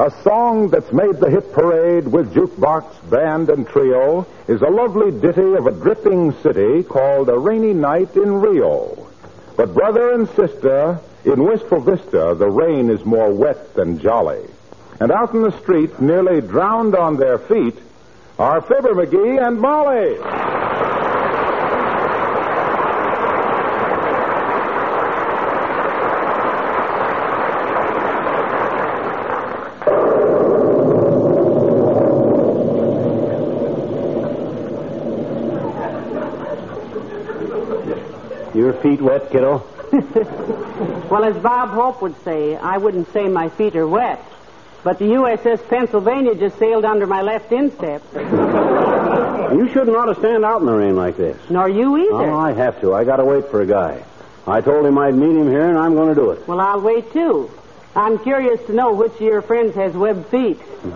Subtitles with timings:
[0.00, 5.10] A song that's made the hit parade with jukebox, band, and trio is a lovely
[5.10, 9.10] ditty of a dripping city called A Rainy Night in Rio.
[9.58, 14.48] But brother and sister, in Wistful Vista, the rain is more wet than jolly.
[15.00, 17.76] And out in the street, nearly drowned on their feet,
[18.38, 20.69] are Fibber McGee and Molly.
[38.82, 39.66] Feet wet, kiddo?
[41.10, 44.24] Well, as Bob Hope would say, I wouldn't say my feet are wet.
[44.84, 48.02] But the USS Pennsylvania just sailed under my left instep.
[49.50, 51.36] You shouldn't ought to stand out in the rain like this.
[51.50, 52.30] Nor you either.
[52.30, 52.94] Oh, I have to.
[52.94, 54.04] I gotta wait for a guy.
[54.46, 56.46] I told him I'd meet him here, and I'm going to do it.
[56.46, 57.50] Well, I'll wait too.
[57.94, 60.58] I'm curious to know which of your friends has webbed feet.
[60.60, 60.86] He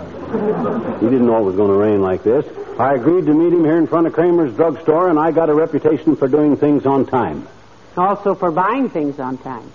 [1.11, 2.47] didn't know it was going to rain like this.
[2.79, 5.55] I agreed to meet him here in front of Kramer's drugstore, and I got a
[5.55, 7.49] reputation for doing things on time.
[7.97, 9.71] Also for buying things on time.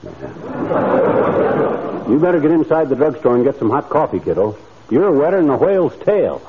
[2.09, 4.57] You better get inside the drugstore and get some hot coffee, kiddo.
[4.89, 6.41] You're wetter than a whale's tail.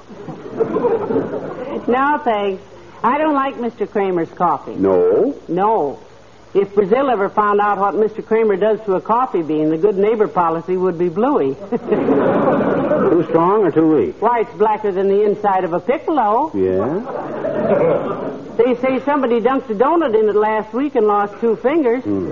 [1.86, 2.62] No, thanks.
[3.02, 3.88] I don't like Mr.
[3.88, 4.74] Kramer's coffee.
[4.74, 5.34] No?
[5.48, 5.98] No.
[6.52, 8.26] If Brazil ever found out what Mr.
[8.26, 11.54] Kramer does to a coffee bean, the good neighbor policy would be bluey.
[11.54, 14.20] Too strong or too weak?
[14.20, 16.50] Why, it's blacker than the inside of a piccolo.
[16.54, 18.29] Yeah?
[18.64, 22.04] They say somebody dunked a donut in it last week and lost two fingers.
[22.04, 22.28] Hmm.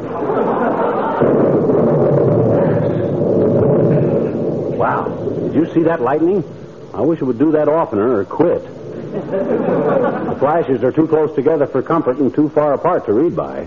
[4.77, 5.09] Wow.
[5.09, 6.45] Did you see that lightning?
[6.93, 8.63] I wish it would do that oftener or quit.
[8.63, 13.65] the flashes are too close together for comfort and too far apart to read by.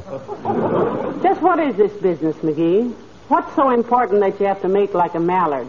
[1.24, 2.94] Just what is this business, McGee?
[3.28, 5.68] What's so important that you have to make like a mallard?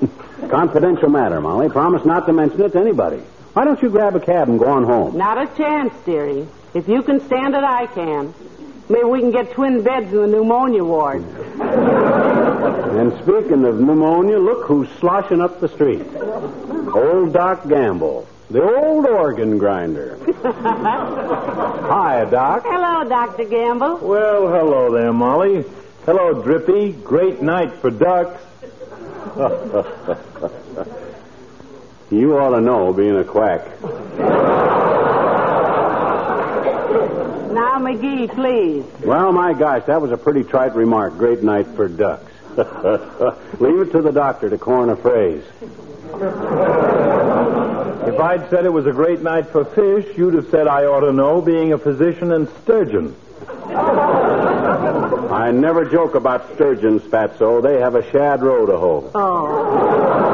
[0.50, 1.70] Confidential matter, Molly.
[1.70, 3.22] Promise not to mention it to anybody.
[3.56, 5.16] Why don't you grab a cab and go on home?
[5.16, 6.46] Not a chance, dearie.
[6.74, 8.34] If you can stand it, I can.
[8.90, 11.24] Maybe we can get twin beds in the pneumonia ward.
[12.96, 16.06] And speaking of pneumonia, look who's sloshing up the street.
[16.94, 20.18] Old Doc Gamble, the old organ grinder.
[20.42, 22.62] Hi, Doc.
[22.64, 23.44] Hello, Dr.
[23.44, 23.98] Gamble.
[23.98, 25.64] Well, hello there, Molly.
[26.06, 26.92] Hello, Drippy.
[26.92, 28.42] Great night for ducks.
[32.10, 33.66] You ought to know, being a quack.
[37.52, 38.84] Now, McGee, please.
[39.04, 41.18] Well, my gosh, that was a pretty trite remark.
[41.18, 42.30] Great night for ducks.
[42.56, 45.42] Leave it to the doctor to coin a phrase.
[48.06, 51.00] If I'd said it was a great night for fish, you'd have said I ought
[51.00, 53.16] to know, being a physician and sturgeon.
[53.68, 57.60] I never joke about sturgeons, Fatso.
[57.62, 59.10] They have a shad row to hoe.
[59.14, 60.25] Oh.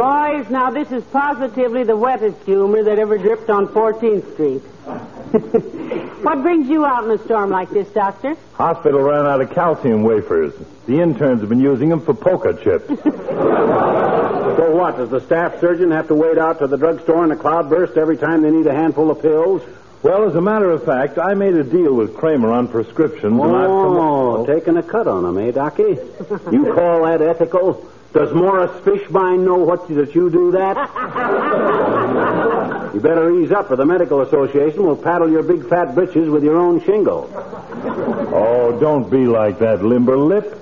[0.00, 4.62] Boys, now this is positively the wettest humor that ever dripped on 14th Street.
[6.24, 8.34] what brings you out in a storm like this, Doctor?
[8.54, 10.54] Hospital ran out of calcium wafers.
[10.86, 12.88] The interns have been using them for poker chips.
[14.60, 14.96] So what?
[14.96, 18.16] Does the staff surgeon have to wait out to the drugstore in a cloudburst every
[18.16, 19.62] time they need a handful of pills?
[20.02, 23.56] Well, as a matter of fact, I made a deal with Kramer on prescriptions, and
[23.56, 24.54] I've Oh, come...
[24.54, 26.52] taking a cut on him, eh, Docky?
[26.52, 27.86] You call that ethical?
[28.12, 30.76] Does Morris Fishbein know what that you do that?
[32.94, 36.42] you better ease up, or the medical association will paddle your big fat britches with
[36.42, 37.30] your own shingle.
[38.34, 40.56] Oh, don't be like that, limber lip.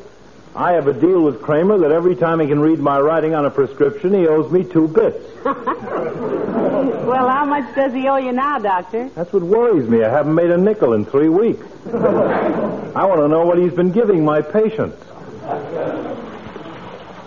[0.55, 3.47] I have a deal with Kramer that every time he can read my writing on
[3.47, 5.25] a prescription, he owes me two bits.
[7.09, 9.09] Well, how much does he owe you now, Doctor?
[9.15, 10.05] That's what worries me.
[10.05, 11.67] I haven't made a nickel in three weeks.
[11.87, 15.03] I want to know what he's been giving my patients.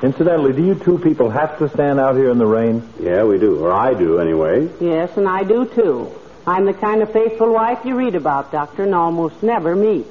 [0.02, 2.88] Incidentally, do you two people have to stand out here in the rain?
[3.00, 4.68] Yeah, we do, or I do anyway.
[4.80, 6.12] Yes, and I do too.
[6.48, 10.08] I'm the kind of faithful wife you read about, Doctor, and almost never meet.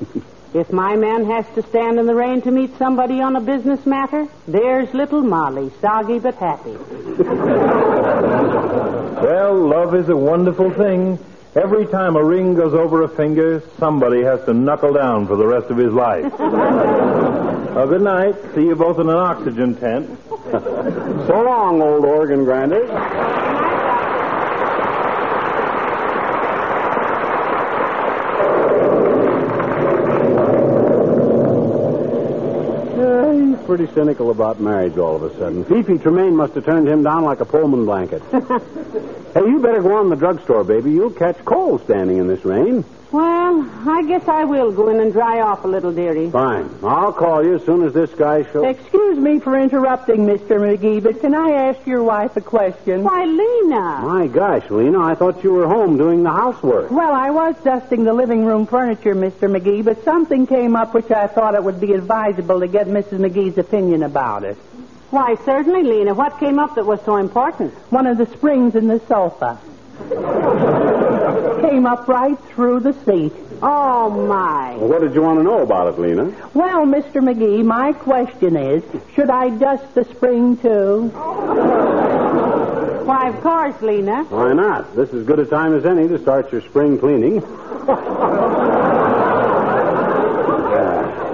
[0.54, 3.84] if my man has to stand in the rain to meet somebody on a business
[3.84, 6.76] matter, there's little Molly, soggy but happy.
[9.16, 11.18] Well, love is a wonderful thing.
[11.56, 15.46] Every time a ring goes over a finger, somebody has to knuckle down for the
[15.46, 16.30] rest of his life.
[17.76, 18.34] well, good night.
[18.54, 20.18] See you both in an oxygen tent.
[20.50, 22.86] So long, old organ grinder.
[32.96, 35.62] Yeah, he's pretty cynical about marriage all of a sudden.
[35.66, 38.22] Fifi Tremaine must have turned him down like a Pullman blanket.
[38.32, 40.92] hey, you better go on to the drugstore, baby.
[40.92, 42.86] You'll catch cold standing in this rain.
[43.12, 46.28] Well, I guess I will go in and dry off a little, dearie.
[46.28, 46.68] Fine.
[46.82, 48.64] I'll call you as soon as this guy shows.
[48.64, 50.58] Excuse me for interrupting, Mr.
[50.58, 53.04] McGee, but can I ask your wife a question?
[53.04, 54.00] Why, Lena.
[54.02, 56.90] My gosh, Lena, I thought you were home doing the housework.
[56.90, 59.48] Well, I was dusting the living room furniture, Mr.
[59.48, 63.18] McGee, but something came up which I thought it would be advisable to get Mrs.
[63.18, 64.56] McGee's opinion about it.
[65.10, 66.14] Why, certainly, Lena.
[66.14, 67.72] What came up that was so important?
[67.92, 69.60] One of the springs in the sofa
[71.60, 73.32] came up right through the seat.
[73.62, 74.74] Oh, my.
[74.76, 76.24] Well, what did you want to know about it, Lena?
[76.54, 77.22] Well, Mr.
[77.22, 78.82] McGee, my question is,
[79.14, 81.08] should I dust the spring too?
[83.06, 84.24] Why, of course, Lena.
[84.24, 84.94] Why not?
[84.96, 87.40] This is as good a time as any to start your spring cleaning.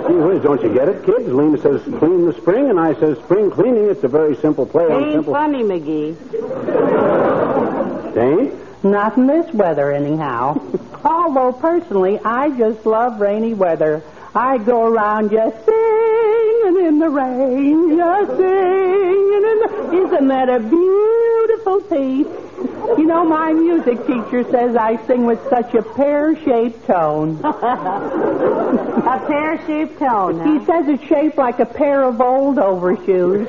[0.07, 1.29] Gee whiz, don't you get it, kids?
[1.29, 3.87] Lena says clean the spring, and I says spring cleaning.
[3.89, 5.33] It's a very simple play on Ain't simple.
[5.33, 6.17] funny, McGee.
[8.17, 8.53] Ain't?
[8.83, 10.61] Not in this weather, anyhow.
[11.05, 14.03] Although, personally, I just love rainy weather.
[14.35, 20.07] I go around just singing in the rain, just singing in the...
[20.07, 22.27] Isn't that a beautiful piece?
[22.99, 27.41] You know, my music teacher says I sing with such a pear-shaped tone.
[29.03, 30.59] A pear-shaped tone, huh?
[30.59, 33.47] He says it's shaped like a pair of old overshoes.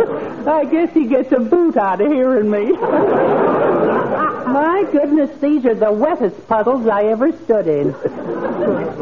[0.46, 2.72] I guess he gets a boot out of hearing me.
[4.46, 7.92] My goodness, these are the wettest puddles I ever stood in.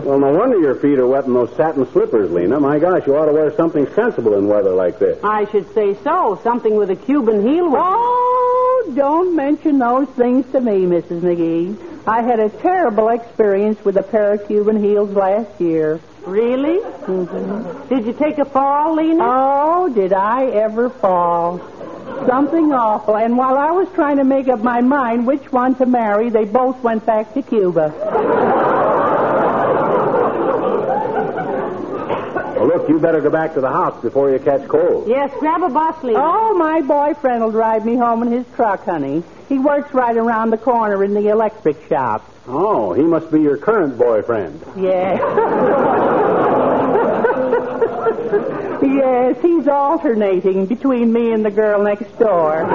[0.05, 2.59] Well, no wonder your feet are wet in those satin slippers, Lena.
[2.59, 5.23] My gosh, you ought to wear something sensible in weather like this.
[5.23, 6.41] I should say so.
[6.43, 7.71] Something with a Cuban heel.
[7.71, 11.21] With Oh, don't mention those things to me, Mrs.
[11.21, 11.77] McGee.
[12.07, 16.01] I had a terrible experience with a pair of Cuban heels last year.
[16.27, 16.81] Really?
[16.81, 17.89] Mm-hmm.
[17.95, 19.23] Did you take a fall, Lena?
[19.23, 21.59] Oh, did I ever fall?
[22.27, 23.17] Something awful.
[23.17, 26.45] And while I was trying to make up my mind which one to marry, they
[26.45, 27.93] both went back to Cuba.
[32.57, 35.07] Well, look, you better go back to the house before you catch cold.
[35.07, 36.19] Yes, grab a bus, Lena.
[36.23, 39.23] Oh, my boyfriend will drive me home in his truck, honey.
[39.51, 42.31] He works right around the corner in the electric shop.
[42.47, 44.63] Oh, he must be your current boyfriend.
[44.77, 46.13] Yeah.
[48.83, 52.67] yes, he's alternating between me and the girl next door.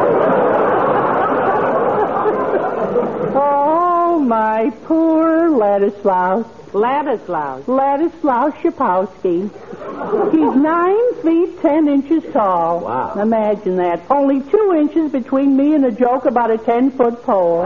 [3.36, 6.46] oh, my poor Ladislaus.
[6.74, 7.64] Ladislaus.
[7.66, 9.50] Ladislaus Shapowski.
[10.32, 12.82] He's nine feet ten inches tall.
[12.82, 13.14] Wow.
[13.20, 14.02] Imagine that.
[14.10, 17.62] Only two inches between me and a joke about a ten foot pole.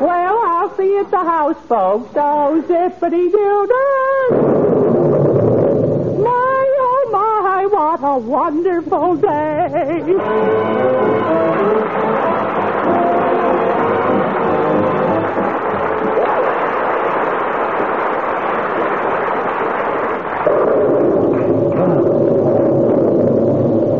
[0.00, 2.10] well, I'll see you at the house, folks.
[2.14, 4.36] Oh, zippity doo dah.
[6.22, 7.66] My, oh, my,
[7.98, 9.68] what a wonderful day.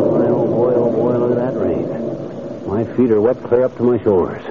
[0.02, 1.88] Boy, oh boy, oh boy, look at that rain.
[2.66, 4.42] My feet are wet clear up to my shoulders.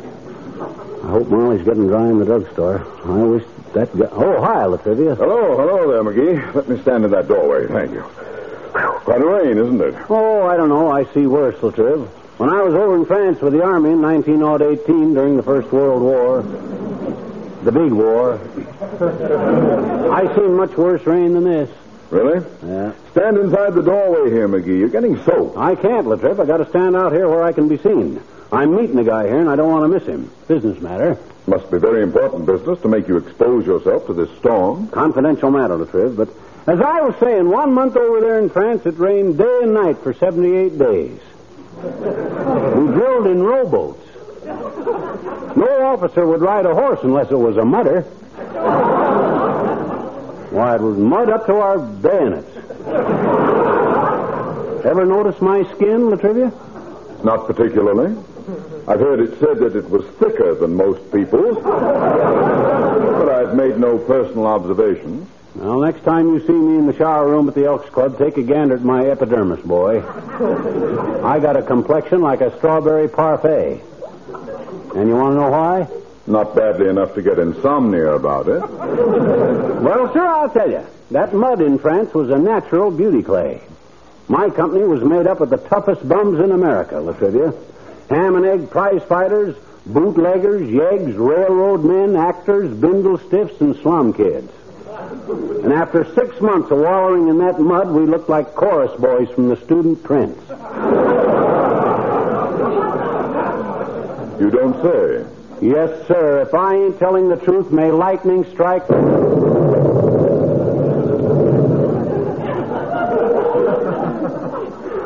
[1.03, 2.83] I hope Molly's getting dry in the drugstore.
[3.03, 3.43] I wish
[3.73, 4.07] that guy...
[4.11, 5.13] Oh, hi, La Trivia.
[5.15, 6.55] Hello, hello there, McGee.
[6.55, 7.67] Let me stand in that doorway.
[7.67, 8.03] Thank you.
[9.05, 9.93] Quite a rain, isn't it?
[10.09, 10.91] Oh, I don't know.
[10.91, 12.07] I see worse, Latriv.
[12.37, 16.01] When I was over in France with the Army in 1918 during the First World
[16.01, 16.41] War,
[17.63, 18.39] the big war,
[20.11, 21.69] I seen much worse rain than this.
[22.09, 22.43] Really?
[22.63, 22.93] Yeah.
[23.11, 24.79] Stand inside the doorway here, McGee.
[24.79, 25.55] You're getting soaked.
[25.55, 26.39] I can't, Latriv.
[26.39, 28.19] I got to stand out here where I can be seen.
[28.51, 30.31] I'm meeting a guy here, and I don't want to miss him.
[30.47, 31.19] Business matter.
[31.45, 34.87] Must be very important business to make you expose yourself to this storm.
[34.89, 36.17] Confidential matter, Latriv.
[36.17, 36.29] But
[36.67, 39.99] as I was saying, one month over there in France, it rained day and night
[39.99, 41.19] for 78 days.
[41.77, 44.01] We drilled in rowboats.
[45.55, 48.01] No officer would ride a horse unless it was a mudder.
[50.51, 52.49] Why, it was mud up to our bayonets.
[54.85, 56.51] Ever notice my skin, La Trivia?
[57.23, 58.15] Not particularly.
[58.87, 61.57] I've heard it said that it was thicker than most people's.
[61.63, 65.27] but I've made no personal observations.
[65.55, 68.35] Well, next time you see me in the shower room at the Elks Club, take
[68.35, 70.01] a gander at my epidermis, boy.
[71.23, 73.81] I got a complexion like a strawberry parfait.
[74.95, 75.87] And you want to know why?
[76.27, 78.59] Not badly enough to get insomnia about it.
[78.59, 80.85] Well, sir, I'll tell you.
[81.11, 83.61] That mud in France was a natural beauty clay.
[84.27, 87.53] My company was made up of the toughest bums in America, La Trivia.
[88.09, 94.51] Ham and egg prize fighters, bootleggers, yeggs, railroad men, actors, bindle stiffs, and slum kids.
[95.63, 99.49] And after six months of wallowing in that mud, we looked like chorus boys from
[99.49, 100.37] the student prince.
[104.39, 105.25] You don't say.
[105.61, 106.41] Yes, sir.
[106.41, 108.87] If I ain't telling the truth, may lightning strike.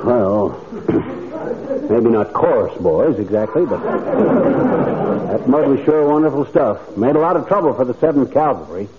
[0.03, 0.59] Well,
[1.89, 6.97] maybe not chorus boys exactly, but that mud was sure wonderful stuff.
[6.97, 8.89] Made a lot of trouble for the 7th Cavalry.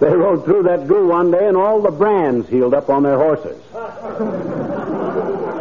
[0.00, 3.18] They rode through that goo one day and all the brands healed up on their
[3.18, 3.60] horses.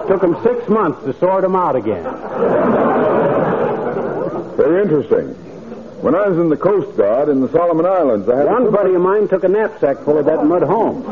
[0.08, 2.04] Took them six months to sort them out again.
[4.56, 5.36] Very interesting.
[6.02, 8.94] When I was in the Coast Guard in the Solomon Islands, I had One buddy
[8.94, 11.04] of mine took a knapsack full of that mud home.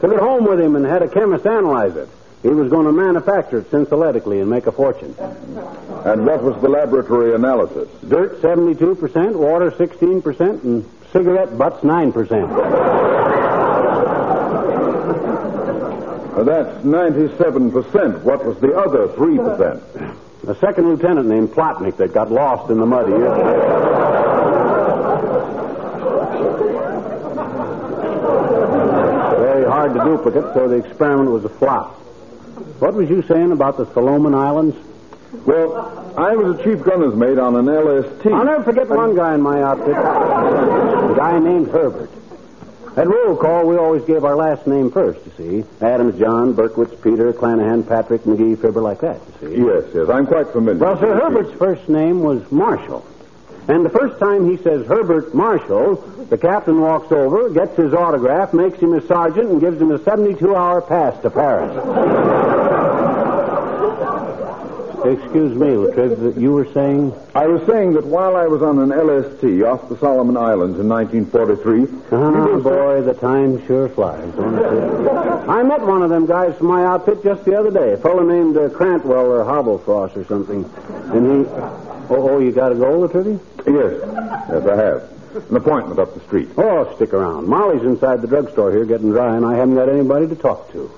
[0.00, 2.08] Took it home with him and had a chemist analyze it.
[2.42, 5.14] He was going to manufacture it synthetically and make a fortune.
[5.18, 7.88] And what was the laboratory analysis?
[8.08, 12.12] Dirt 72%, water 16%, and cigarette butts 9%.
[16.34, 18.22] Uh, that's 97%.
[18.22, 20.18] What was the other 3%?
[20.48, 23.06] A second lieutenant named Plotnik that got lost in the mud.
[29.38, 31.92] Very hard to duplicate, so the experiment was a flop.
[32.80, 34.76] What was you saying about the Solomon Islands?
[35.46, 38.26] Well, I was a chief gunner's mate on an LST.
[38.26, 39.96] I'll oh, never forget one guy in my outfit.
[39.96, 42.10] A guy named Herbert.
[42.96, 45.84] At roll call, we always gave our last name first, you see.
[45.84, 49.56] Adams, John, Berkowitz, Peter, Clanahan, Patrick, McGee, Fibber, like that, you see.
[49.62, 50.78] Yes, yes, I'm quite familiar.
[50.78, 53.04] Well, Sir Herbert's first name was Marshall.
[53.66, 55.96] And the first time he says Herbert Marshall,
[56.28, 59.98] the captain walks over, gets his autograph, makes him a sergeant, and gives him a
[60.04, 61.74] 72 hour pass to Paris.
[65.04, 67.12] Excuse me, Latriv, you were saying?
[67.34, 70.88] I was saying that while I was on an LST off the Solomon Islands in
[70.88, 74.32] 1943, Oh, boy, the time sure flies.
[75.48, 78.22] I met one of them guys from my outfit just the other day, a fellow
[78.22, 80.64] named uh, Crantwell or Hobblefrost or something.
[81.12, 81.52] And he.
[82.10, 83.40] Oh, oh you got to go, Latriv?
[83.66, 86.48] yes, yes, I have an appointment up the street.
[86.56, 87.46] Oh, stick around.
[87.46, 90.90] Molly's inside the drugstore here getting dry, and I haven't got anybody to talk to.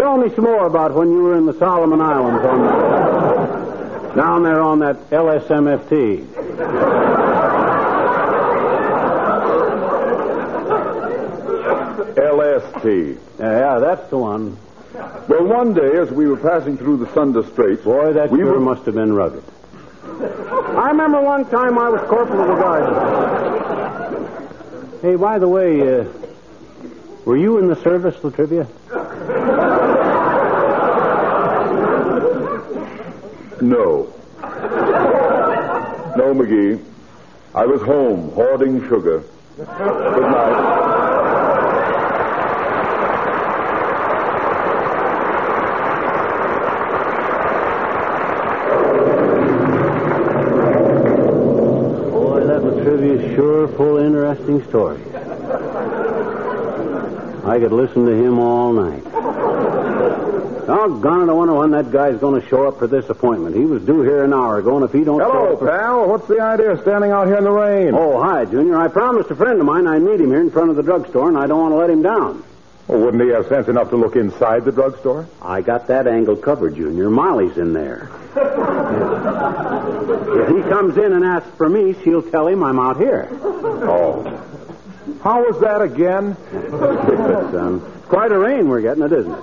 [0.00, 4.42] Tell me some more about when you were in the Solomon Islands on the, down
[4.44, 6.24] there on that LSMFT.
[12.16, 13.18] LST.
[13.38, 14.56] Yeah, that's the one.
[15.28, 18.54] Well, one day as we were passing through the Sunda Straits, Boy, that we sure
[18.54, 19.44] were must have been rugged.
[20.02, 22.86] I remember one time I was corporal of the guard.
[25.02, 26.04] Hey, by the way, uh,
[27.26, 28.66] were you in the service, La Trivia?
[33.60, 34.12] No.
[36.16, 36.82] No, McGee.
[37.54, 39.22] I was home hoarding sugar.
[39.56, 40.80] Good night.
[51.10, 55.04] Boy, that was trivia sure full of interesting stories.
[57.44, 59.02] I could listen to him all night.
[60.70, 63.56] Doggone it, I wonder when that guy's going to show up for this appointment.
[63.56, 65.66] He was due here an hour ago, and if he don't show Hello, up for...
[65.66, 66.08] pal.
[66.08, 67.92] What's the idea of standing out here in the rain?
[67.92, 68.78] Oh, hi, Junior.
[68.78, 71.26] I promised a friend of mine I'd meet him here in front of the drugstore,
[71.26, 72.44] and I don't want to let him down.
[72.86, 75.26] Well, wouldn't he have sense enough to look inside the drugstore?
[75.42, 77.10] I got that angle covered, Junior.
[77.10, 78.08] Molly's in there.
[78.36, 78.38] if
[80.54, 83.28] he comes in and asks for me, she'll tell him I'm out here.
[83.32, 84.22] Oh.
[85.24, 86.36] How was that again?
[86.52, 89.42] It's um, quite a rain we're getting, it isn't it?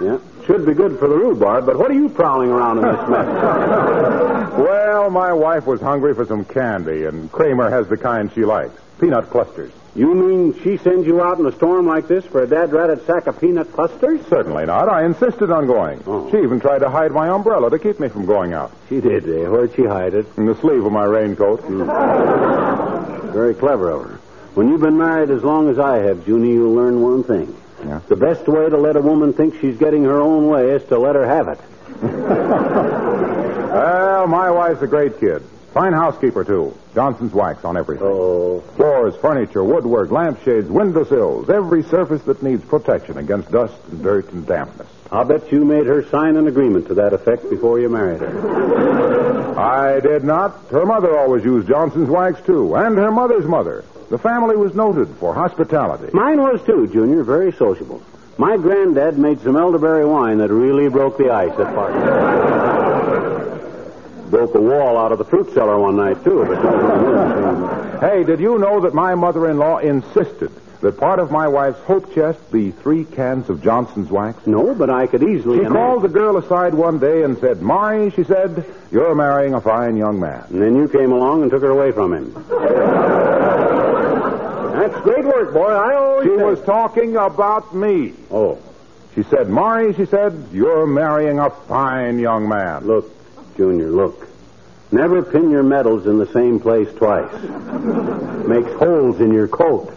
[0.00, 0.18] Yeah.
[0.46, 4.58] Should be good for the rhubarb, but what are you prowling around in this mess?
[4.58, 8.78] Well, my wife was hungry for some candy, and Kramer has the kind she likes
[9.00, 9.72] peanut clusters.
[9.96, 13.26] you mean she sends you out in a storm like this for a dad-ratted sack
[13.26, 14.20] of peanut clusters?
[14.28, 14.88] Certainly not.
[14.88, 16.02] I insisted on going.
[16.06, 16.30] Oh.
[16.30, 18.70] She even tried to hide my umbrella to keep me from going out.
[18.88, 19.48] She did, eh?
[19.48, 20.26] Where'd she hide it?
[20.36, 21.62] In the sleeve of my raincoat.
[23.32, 24.16] Very clever of her.
[24.54, 27.56] When you've been married as long as I have, Junie, you'll learn one thing.
[27.84, 28.00] Yeah.
[28.08, 30.98] The best way to let a woman think she's getting her own way is to
[30.98, 31.60] let her have it.
[33.74, 35.42] Well, my wife's a great kid.
[35.72, 36.78] Fine housekeeper, too.
[36.94, 38.06] Johnson's wax on everything.
[38.06, 38.60] Oh.
[38.76, 44.46] Floors, furniture, woodwork, lampshades, windowsills, every surface that needs protection against dust and dirt and
[44.46, 44.88] dampness.
[45.14, 49.56] I'll bet you made her sign an agreement to that effect before you married her.
[49.56, 50.58] I did not.
[50.70, 53.84] Her mother always used Johnson's wax, too, and her mother's mother.
[54.10, 56.10] The family was noted for hospitality.
[56.12, 57.22] Mine was too, Junior.
[57.22, 58.02] Very sociable.
[58.38, 62.02] My granddad made some elderberry wine that really broke the ice at parties.
[64.30, 66.44] broke a wall out of the fruit cellar one night, too.
[66.44, 70.50] But Hey, did you know that my mother-in-law insisted
[70.84, 74.46] that part of my wife's hope chest be three cans of Johnson's wax?
[74.46, 75.56] No, but I could easily.
[75.58, 79.54] She imagine- called the girl aside one day and said, Mari, she said, you're marrying
[79.54, 80.44] a fine young man.
[80.50, 82.34] And then you came along and took her away from him.
[84.74, 85.68] That's great work, boy.
[85.72, 86.28] I always.
[86.28, 88.12] She say- was talking about me.
[88.30, 88.58] Oh,
[89.14, 92.84] She said, Mari, she said, you're marrying a fine young man.
[92.86, 93.10] look,
[93.56, 94.28] Junior, look.
[94.94, 97.32] Never pin your medals in the same place twice.
[98.46, 99.90] Makes holes in your coat.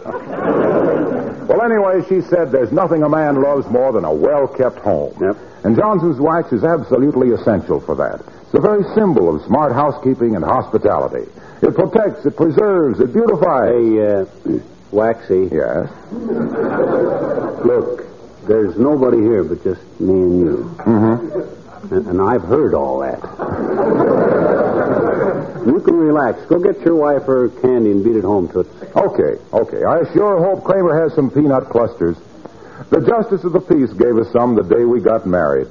[1.46, 5.16] Well, anyway, she said there's nothing a man loves more than a well-kept home.
[5.20, 5.36] Yep.
[5.62, 8.20] And Johnson's wax is absolutely essential for that.
[8.42, 11.30] It's the very symbol of smart housekeeping and hospitality.
[11.62, 13.70] It protects, it preserves, it beautifies.
[13.70, 14.58] Hey, uh,
[14.90, 15.90] Waxy, Yes.
[17.64, 18.04] look,
[18.48, 20.74] there's nobody here but just me and you.
[20.78, 21.94] Mm-hmm.
[21.94, 23.22] And, and I've heard all that.
[25.66, 26.44] You can relax.
[26.46, 28.70] Go get your wife her candy and beat it home, Toots.
[28.96, 29.84] Okay, okay.
[29.84, 32.16] I sure hope Kramer has some peanut clusters.
[32.90, 35.68] The Justice of the Peace gave us some the day we got married.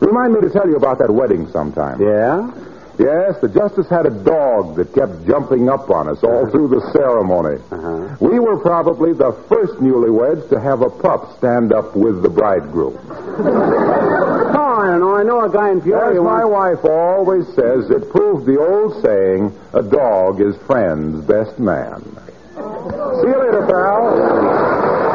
[0.00, 2.00] Remind me to tell you about that wedding sometime.
[2.00, 2.50] Yeah?
[2.98, 6.80] Yes, the Justice had a dog that kept jumping up on us all through the
[6.92, 7.60] ceremony.
[7.70, 8.16] Uh-huh.
[8.20, 12.96] We were probably the first newlyweds to have a pup stand up with the bridegroom.
[13.06, 15.14] Oh, I don't know.
[15.16, 16.20] I know a guy in Peoria.
[16.20, 21.58] As my wife always says, it proved the old saying, a dog is friend's best
[21.58, 22.02] man.
[22.02, 25.06] See you later, pal.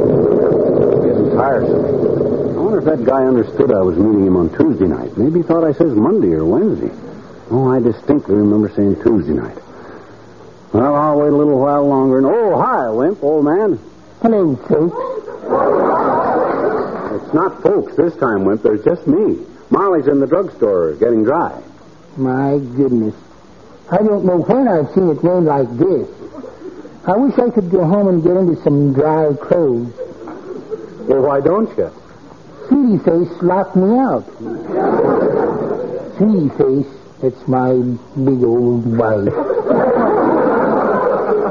[0.00, 1.84] Getting tiresome.
[1.84, 5.16] I wonder if that guy understood I was meeting him on Tuesday night.
[5.16, 6.90] Maybe he thought I says Monday or Wednesday.
[7.48, 9.56] Oh, I distinctly remember saying Tuesday night.
[10.72, 12.18] Well, I'll wait a little while longer.
[12.18, 13.78] And oh, hi, Wimp, old man.
[14.22, 14.98] Hello, folks.
[17.14, 18.62] It's not folks this time, Wimp.
[18.62, 19.46] There's just me.
[19.70, 21.62] Molly's in the drugstore getting dry.
[22.16, 23.14] My goodness.
[23.88, 26.08] I don't know when I've seen it rain like this.
[27.06, 29.94] I wish I could go home and get into some dry clothes.
[31.06, 31.92] Well, why don't you?
[32.70, 34.24] Sweetie Face locked me out.
[36.16, 36.86] Sweetie Face,
[37.20, 37.72] that's my
[38.14, 39.34] big old wife.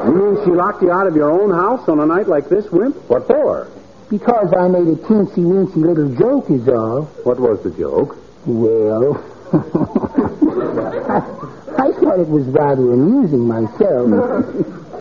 [0.06, 2.72] You mean she locked you out of your own house on a night like this,
[2.72, 2.96] Wimp?
[3.10, 3.68] What for?
[4.10, 7.04] Because I made a teensy weensy little joke is all.
[7.26, 8.16] What was the joke?
[8.46, 9.18] Well,
[11.78, 14.08] I thought it was rather amusing myself.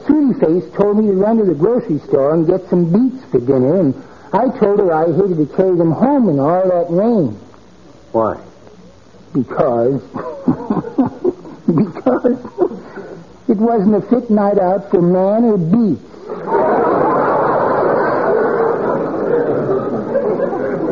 [0.04, 3.38] Sweetie Face told me to run to the grocery store and get some beets for
[3.38, 3.94] dinner, and
[4.32, 7.38] I told her I hated to carry them home in all that rain.
[8.12, 8.38] Why?
[9.32, 10.02] Because.
[11.66, 12.38] because
[13.48, 16.02] it wasn't a fit night out for man or beast.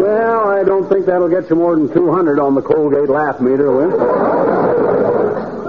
[0.00, 3.70] Well, I don't think that'll get you more than 200 on the Colgate laugh meter,
[3.70, 3.96] Wimp.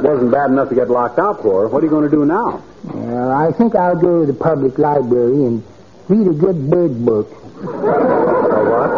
[0.04, 1.68] Wasn't bad enough to get locked out for.
[1.68, 2.64] What are you going to do now?
[2.86, 5.64] Well, I think I'll go to the public library and
[6.08, 7.47] read a good bird book.
[7.64, 8.92] What?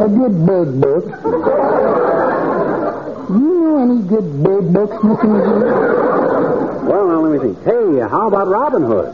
[0.00, 1.04] A good bird book.
[3.28, 5.24] Do you know any good bird books, Mr.
[5.24, 6.84] McGee?
[6.86, 7.64] Well, now, let me think.
[7.64, 9.12] Hey, how about Robin Hood?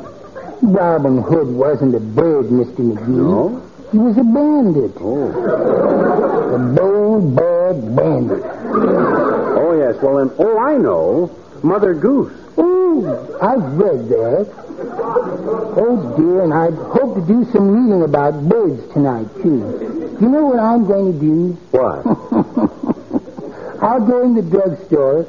[0.63, 2.81] Robin Hood wasn't a bird, Mr.
[2.81, 3.09] McGee.
[3.09, 3.63] No?
[3.91, 4.93] He was a bandit.
[5.01, 5.31] Oh.
[6.55, 8.43] A bold, bad bandit.
[8.45, 9.97] Oh, yes.
[10.03, 11.31] Well, then, oh, I know.
[11.63, 12.33] Mother Goose.
[12.57, 14.49] Oh, I've read that.
[15.45, 20.17] Oh, dear, and I hope to do some reading about birds tonight, too.
[20.21, 21.53] You know what I'm going to do?
[21.73, 22.07] What?
[23.83, 25.25] I'll go in the drugstore,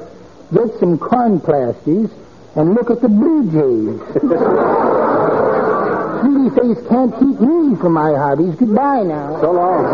[0.52, 2.10] get some corn plasters,
[2.54, 4.00] and look at the blue jays.
[6.22, 8.54] Sweetie Face can't keep me from my hobbies.
[8.54, 9.40] Goodbye now.
[9.40, 9.84] so long.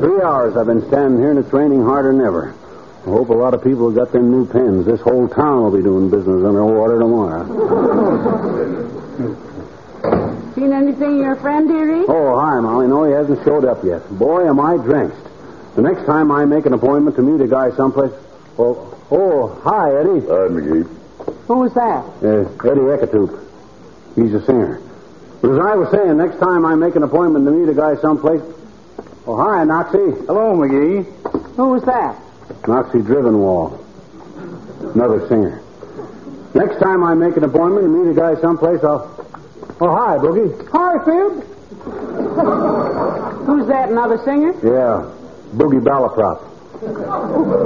[0.00, 2.54] Three hours I've been standing here and it's raining harder than ever.
[3.06, 4.84] I hope a lot of people have got them new pens.
[4.84, 7.46] This whole town will be doing business underwater tomorrow.
[10.54, 12.04] Seen anything of your friend, dearie?
[12.08, 12.88] Oh, hi, Molly.
[12.88, 14.08] No, he hasn't showed up yet.
[14.18, 15.16] Boy, am I drenched.
[15.76, 18.12] The next time I make an appointment to meet a guy someplace.
[18.58, 20.26] Oh, oh, hi, Eddie.
[20.26, 20.86] Uh, McGee.
[21.46, 22.04] Who was that?
[22.22, 23.44] Uh, Eddie Ekatoop.
[24.16, 24.80] He's a singer.
[25.40, 27.94] But as I was saying, next time I make an appointment to meet a guy
[28.02, 28.42] someplace.
[29.26, 30.26] Oh, hi, Noxie.
[30.26, 31.04] Hello, McGee.
[31.54, 32.16] Who was that?
[32.62, 33.84] Noxie Drivenwall.
[34.94, 35.62] Another singer.
[36.54, 39.14] Next time I make an appointment to meet a guy someplace, I'll.
[39.80, 40.68] Oh, hi, Boogie.
[40.72, 41.44] Hi, Fib.
[43.46, 43.90] Who's that?
[43.90, 44.52] Another singer?
[44.64, 45.10] Yeah,
[45.54, 46.48] Boogie Balaprop.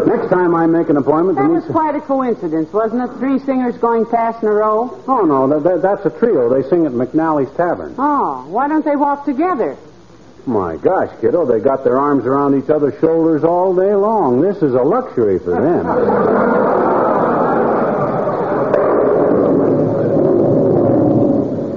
[0.07, 3.15] Next time I make an appointment That was quite a coincidence, wasn't it?
[3.19, 5.03] Three singers going past in a row.
[5.07, 6.49] Oh no, that, that, that's a trio.
[6.49, 7.95] They sing at McNally's Tavern.
[7.99, 9.77] Oh, why don't they walk together?
[10.47, 14.41] My gosh, kiddo, they got their arms around each other's shoulders all day long.
[14.41, 15.87] This is a luxury for them.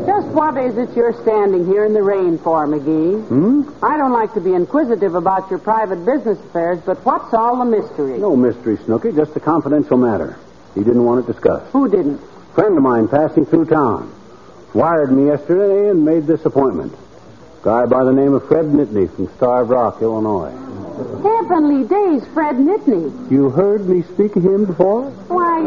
[0.07, 3.27] Just what is it you're standing here in the rain for, McGee?
[3.27, 3.85] Hmm?
[3.85, 7.65] I don't like to be inquisitive about your private business affairs, but what's all the
[7.65, 8.17] mystery?
[8.17, 10.37] No mystery, Snooky, just a confidential matter.
[10.73, 11.71] He didn't want it discussed.
[11.71, 12.19] Who didn't?
[12.55, 14.09] friend of mine passing through town.
[14.73, 16.93] Wired me yesterday and made this appointment.
[17.65, 20.51] Guy by the name of Fred Nittany from Starved Rock, Illinois.
[21.25, 23.31] Heavenly days, Fred Nittany.
[23.31, 25.09] You heard me speak of him before?
[25.33, 25.65] Why,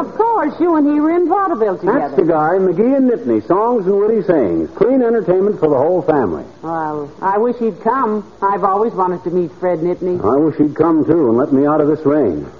[0.00, 2.00] of course, you and he were in vaudeville together.
[2.00, 4.68] That's the guy, McGee and Nittany, songs and witty sayings.
[4.74, 6.44] Clean entertainment for the whole family.
[6.60, 8.26] Well, I wish he'd come.
[8.42, 10.18] I've always wanted to meet Fred Nittany.
[10.18, 12.50] I wish he'd come too and let me out of this rain.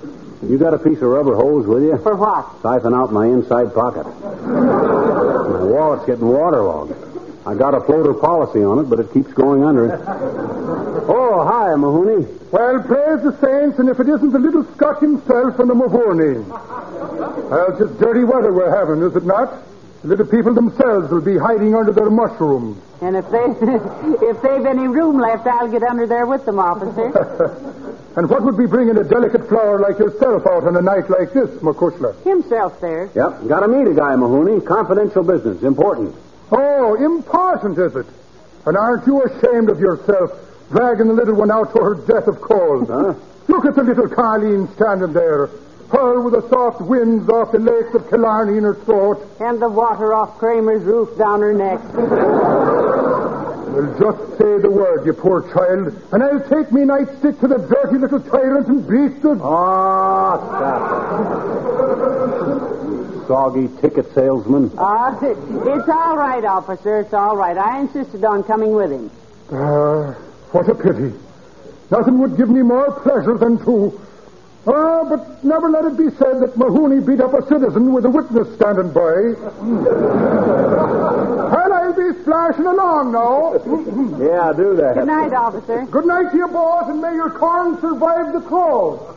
[0.48, 1.98] You got a piece of rubber hose with you?
[1.98, 2.62] For what?
[2.62, 4.06] Siphon out my inside pocket.
[4.46, 7.11] My wallet's getting waterlogged.
[7.44, 10.00] I got a floater policy on it, but it keeps going under it.
[11.04, 12.26] Oh, hi, Mahoney.
[12.52, 16.46] Well, praise the saints, and if it isn't the little Scot himself and the Mavourneen.
[16.46, 19.52] Well, it's just dirty weather we're having, is it not?
[20.02, 22.80] The little people themselves will be hiding under their mushrooms.
[23.00, 23.38] And if they
[24.30, 27.50] if they've any room left, I'll get under there with them, officer.
[28.14, 31.32] And what would be bringing a delicate flower like yourself out on a night like
[31.32, 32.22] this, Macushla?
[32.24, 33.08] Himself there.
[33.14, 34.60] Yep, got to meet a guy, Mahoney.
[34.60, 36.14] Confidential business, important.
[36.52, 38.06] Oh, important, is it?
[38.66, 40.30] And aren't you ashamed of yourself,
[40.70, 42.88] dragging the little one out to her death of cold?
[42.88, 43.14] Huh?
[43.48, 45.48] Look at the little Carleen standing there,
[45.90, 49.26] her with the soft winds off the lakes of Killarney in her throat.
[49.40, 51.80] And the water off Kramer's roof down her neck.
[53.72, 57.56] Well, just say the word, you poor child, and I'll take me nightstick to the
[57.56, 59.30] dirty little tyrant and beat the...
[59.30, 62.21] Oh, stop it.
[63.26, 64.70] Soggy ticket salesman.
[64.78, 67.00] Ah, it's all right, officer.
[67.00, 67.56] It's all right.
[67.56, 69.10] I insisted on coming with him.
[69.52, 70.12] Ah,
[70.52, 71.12] what a pity.
[71.90, 74.00] Nothing would give me more pleasure than to...
[74.66, 78.10] Ah, but never let it be said that Mahoney beat up a citizen with a
[78.10, 79.34] witness standing by.
[81.58, 83.54] and I'll be splashing along now.
[84.24, 84.94] Yeah, do that.
[84.94, 85.84] Good night, officer.
[85.90, 89.08] Good night to you, boys, and may your corn survive the cold.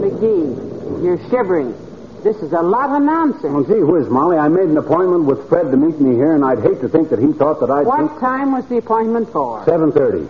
[0.00, 1.74] McGee, you're shivering.
[2.22, 3.52] This is a lot of nonsense.
[3.52, 6.44] Well, gee whiz, Molly, I made an appointment with Fred to meet me here, and
[6.44, 9.62] I'd hate to think that he thought that I'd What time was the appointment for?
[9.66, 10.26] Seven thirty.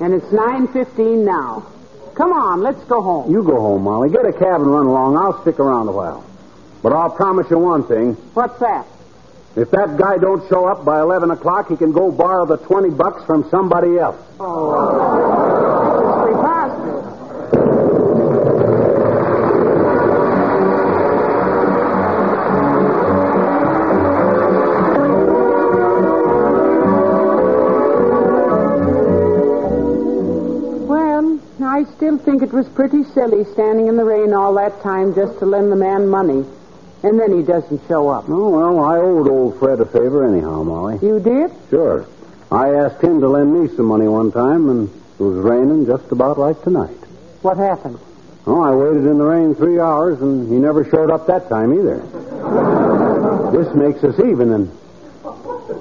[0.00, 1.66] And it's 9.15 now.
[2.14, 3.30] Come on, let's go home.
[3.30, 4.08] You go home, Molly.
[4.08, 5.18] Get a cab and run along.
[5.18, 6.24] I'll stick around a while.
[6.82, 8.14] But I'll promise you one thing.
[8.32, 8.86] What's that?
[9.56, 12.88] If that guy don't show up by eleven o'clock, he can go borrow the twenty
[12.88, 14.16] bucks from somebody else.
[14.30, 14.38] It's
[33.44, 36.44] standing in the rain all that time just to lend the man money.
[37.02, 38.24] And then he doesn't show up.
[38.28, 40.98] Oh, well, I owed old Fred a favor anyhow, Molly.
[41.00, 41.50] You did?
[41.70, 42.06] Sure.
[42.50, 46.10] I asked him to lend me some money one time, and it was raining just
[46.12, 46.96] about like tonight.
[47.42, 47.98] What happened?
[48.46, 51.72] Oh, I waited in the rain three hours, and he never showed up that time
[51.72, 51.98] either.
[53.52, 54.68] this makes us even, and...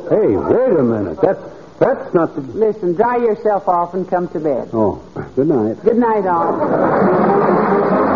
[0.10, 1.20] Hey, wait a minute.
[1.22, 1.38] That,
[1.80, 2.42] that's not the...
[2.42, 4.70] Listen, dry yourself off and come to bed.
[4.74, 5.02] Oh,
[5.36, 5.82] good night.
[5.84, 8.09] Good night, all.